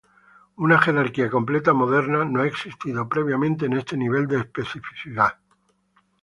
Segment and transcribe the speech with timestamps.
[0.55, 5.35] Una jerarquía completa moderna, no ha existido previamente en este nivel de especificidad.